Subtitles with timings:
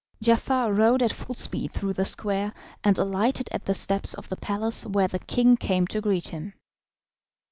[0.19, 4.35] Giafar rode at full speed through the square, and alighted at the steps of the
[4.35, 6.55] palace, where the king came to greet him.